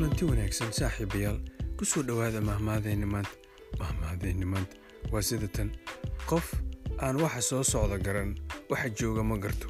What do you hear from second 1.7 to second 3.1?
Ku soo dhowaada mahmaadeenni